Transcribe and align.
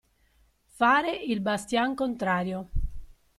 Fare 0.65 1.15
il 1.15 1.41
bastian 1.41 1.93
contrario. 1.93 2.69